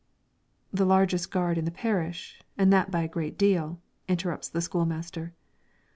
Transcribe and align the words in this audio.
"The 0.73 0.83
largest 0.83 1.29
gard 1.29 1.59
in 1.59 1.65
the 1.65 1.69
parish, 1.69 2.41
and 2.57 2.73
that 2.73 2.89
by 2.89 3.03
a 3.03 3.07
great 3.07 3.37
deal," 3.37 3.79
interrupts 4.07 4.49
the 4.49 4.59
school 4.59 4.87
master. 4.87 5.35